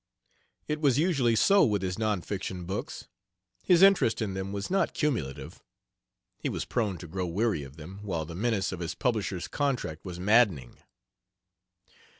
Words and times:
It 0.67 0.81
was 0.81 0.97
usually 0.97 1.35
so 1.35 1.63
with 1.63 1.83
his 1.83 1.99
non 1.99 2.21
fiction 2.23 2.65
books; 2.65 3.07
his 3.61 3.83
interest 3.83 4.19
in 4.19 4.33
them 4.33 4.51
was 4.51 4.71
not 4.71 4.95
cumulative; 4.95 5.61
he 6.39 6.49
was 6.49 6.65
prone 6.65 6.97
to 6.97 7.07
grow 7.07 7.27
weary 7.27 7.61
of 7.61 7.77
them, 7.77 7.99
while 8.01 8.25
the 8.25 8.33
menace 8.33 8.71
of 8.71 8.79
his 8.79 8.95
publisher's 8.95 9.47
contract 9.47 10.03
was 10.03 10.19
maddening. 10.19 10.77